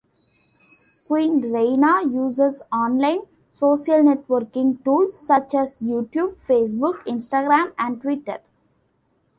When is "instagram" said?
7.05-7.71